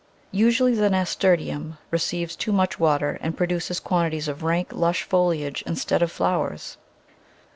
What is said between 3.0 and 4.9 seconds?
and produces quantities of rank,